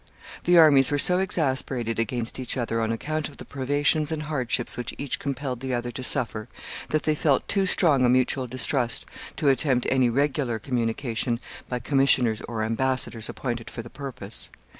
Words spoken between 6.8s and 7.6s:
that they felt